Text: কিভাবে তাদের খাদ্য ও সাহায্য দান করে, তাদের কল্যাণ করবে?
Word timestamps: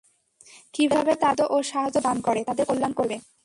কিভাবে 0.73 1.11
তাদের 1.13 1.21
খাদ্য 1.21 1.41
ও 1.49 1.57
সাহায্য 1.69 1.97
দান 1.99 2.17
করে, 2.27 2.41
তাদের 2.43 2.65
কল্যাণ 2.69 2.93
করবে? 2.99 3.15